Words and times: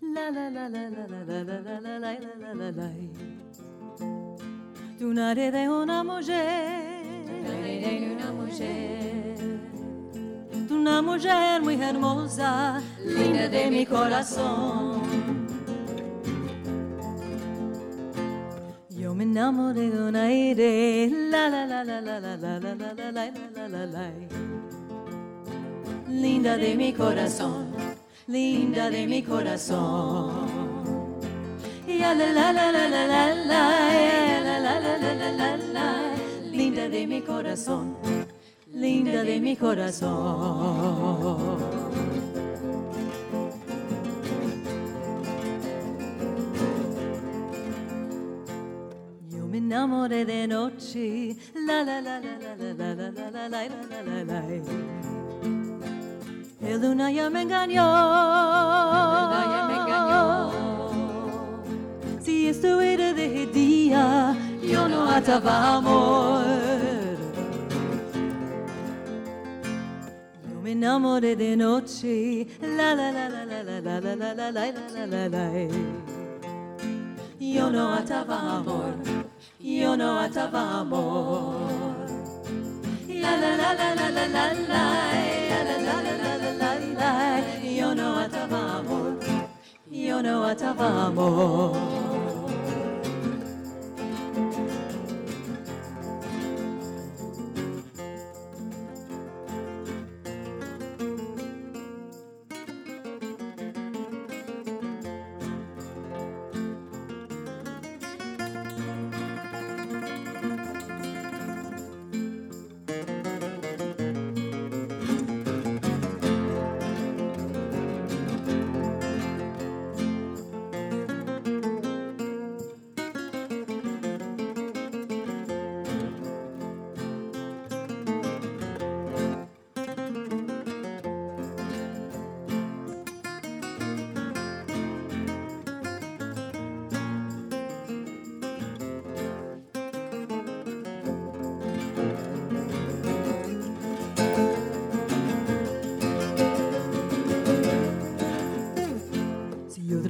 La 0.00 0.30
la 0.30 0.50
la 0.50 0.68
la 0.68 0.88
la 0.88 1.06
la 1.06 1.24
la 1.24 1.44
la 1.44 1.60
la 1.60 1.80
la 1.80 1.98
la 1.98 2.18
la 2.38 2.54
la 2.54 2.70
la 2.72 2.92
Tu 4.98 5.12
nare 5.12 5.50
de 5.50 5.68
una 5.68 6.02
mujer 6.04 6.96
una 8.16 8.32
mujer, 8.32 9.36
una 10.70 11.02
mujer 11.02 11.62
muy 11.62 11.80
hermosa, 11.80 12.82
linda 13.04 13.48
de 13.48 13.70
mi 13.70 13.86
corazón. 13.86 15.02
Yo 18.90 19.14
me 19.14 19.24
enamoré 19.24 19.90
de 19.90 20.02
un 20.02 20.16
aire, 20.16 21.08
la 21.30 21.48
la 21.48 21.66
la 21.66 21.84
la 21.84 22.00
la 22.00 22.20
la 22.20 22.36
la 22.36 22.58
la 22.58 22.74
la 22.74 22.94
la 22.94 23.12
la 23.12 23.30
la 23.54 23.68
la 23.68 23.86
la 23.86 24.10
linda 26.08 26.56
de 26.56 26.74
mi 26.74 26.92
corazón, 26.92 27.66
linda 28.26 28.90
de 28.90 29.06
mi 29.06 29.22
corazón. 29.22 30.30
Ya 31.86 32.14
la 32.14 32.32
la 32.32 32.52
la 32.52 32.72
la 32.72 32.88
la 32.88 33.06
la 33.06 33.34
la 33.34 33.62
la 34.40 34.58
la 34.60 34.78
la 34.80 35.14
la 35.14 35.30
la 35.32 35.56
la 35.56 36.14
linda 36.50 36.88
de 36.88 37.06
mi 37.06 37.22
corazón, 37.22 37.96
linda 38.72 39.22
de 39.22 39.40
mi 39.40 39.56
corazón. 39.56 41.06
Me 49.50 49.58
enamoré 49.58 50.24
de 50.26 50.46
noche, 50.46 51.36
la 51.54 51.82
la 51.82 52.00
la 52.02 52.20
la 52.20 52.36
la 52.36 52.54
la 52.56 52.74
la 52.74 52.94
la 52.94 53.10
la 53.10 53.30
la 53.30 53.48
la 53.48 53.68
la 53.88 54.24
la 54.24 54.24
la 54.24 55.05
El 56.66 56.82
luna 56.82 57.12
ya 57.12 57.30
me 57.30 57.42
engañó, 57.42 57.74
ya 59.52 59.66
me 59.68 59.74
engañó. 59.76 60.50
Si 62.20 62.48
esto 62.48 62.80
era 62.80 63.12
de 63.12 63.46
día, 63.46 64.36
yo 64.60 64.88
no 64.88 65.08
ataba 65.08 65.76
amor. 65.76 66.44
Yo 70.50 70.60
me 70.60 70.72
enamoré 70.72 71.36
de 71.36 71.56
noche, 71.56 72.48
la 72.60 72.96
la 72.96 73.12
la 73.12 73.28
la 73.28 73.44
la 73.44 73.62
la 73.62 73.80
la 73.80 74.00
la 74.00 74.16
la 74.16 74.34
la 74.34 74.50
la 74.50 75.06
la 75.06 75.06
la 75.06 75.28
la 75.28 75.68
Yo 77.38 77.70
no 77.70 77.94
ataba 77.94 78.56
amor, 78.56 78.94
yo 79.60 79.96
no 79.96 80.18
ataba 80.18 80.80
amor. 80.80 81.54
La 83.08 83.36
la 83.36 83.56
la 83.56 83.72
la 83.72 83.94
la 83.94 84.10
la, 84.10 84.26
la 84.26 84.54
la 84.68 85.15
no 90.26 90.44
atavamos. 90.44 91.95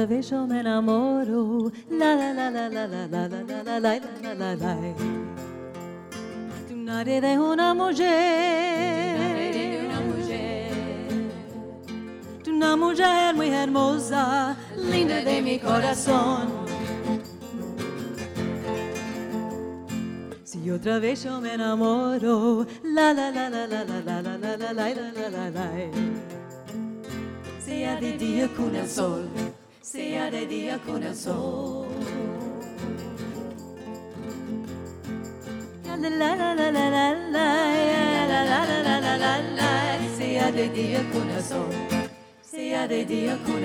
Si 0.00 0.06
vez 0.06 0.30
yo 0.30 0.46
me 0.46 0.60
enamoro, 0.60 1.70
la 1.90 2.14
la 2.14 2.32
la 2.32 2.50
la 2.50 2.68
la 2.70 2.86
la 2.86 3.06
la 3.06 3.28
la 3.28 3.28
la 3.28 3.62
la 3.68 3.78
la 3.80 4.00
la 4.22 4.34
la 4.34 4.54
la 4.56 4.76
Tu 6.66 6.74
nadie 6.74 7.20
de 7.20 7.38
una 7.38 7.74
mujer, 7.74 8.08
de 9.52 9.82
una 9.84 10.00
mujer, 10.00 10.72
tu 12.42 12.50
una 12.52 12.76
mujer 12.76 13.34
muy 13.34 13.50
hermosa, 13.50 14.56
linda 14.74 15.22
de 15.22 15.42
mi 15.42 15.58
corazón. 15.58 16.48
Si 20.44 20.70
otra 20.70 20.98
vez 20.98 21.24
yo 21.24 21.42
me 21.42 21.52
enamoro, 21.52 22.66
la 22.84 23.12
la 23.12 23.30
la 23.30 23.50
la 23.50 23.66
la 23.66 23.84
la 23.84 24.00
la 24.00 24.22
la 24.22 24.46
la 24.46 24.46
la 24.46 24.72
la 24.72 24.94
la 24.94 25.28
la 25.28 25.50
la 25.50 26.20
de 28.00 28.48
con 28.56 28.74
el 28.74 28.88
sol, 28.88 29.28
sea 29.82 30.30
de 30.30 30.46
día 30.46 30.78
sol. 31.14 31.86
La 35.84 35.96
la 35.96 36.10
la 36.10 36.54
la 36.54 36.70
la 36.70 36.70
la 36.70 37.14
la, 38.30 39.16
la 39.18 39.38
la 39.38 39.98
sea 40.16 40.52
de 40.52 40.68
día 40.68 41.02
sol, 41.42 41.74
sea 42.42 42.86
de 42.86 43.04
día 43.04 43.38
con 43.44 43.64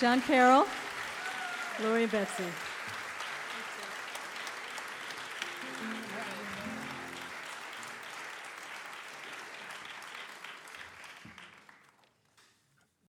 John 0.00 0.22
Carroll, 0.22 0.66
Lori 1.82 2.06
Betsy. 2.06 2.69